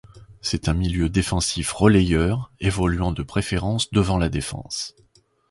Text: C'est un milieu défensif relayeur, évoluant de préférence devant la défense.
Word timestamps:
C'est 0.41 0.67
un 0.67 0.73
milieu 0.73 1.09
défensif 1.09 1.71
relayeur, 1.73 2.51
évoluant 2.59 3.11
de 3.11 3.21
préférence 3.21 3.91
devant 3.91 4.17
la 4.17 4.29
défense. 4.29 4.95